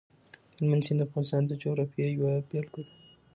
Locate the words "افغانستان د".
1.07-1.51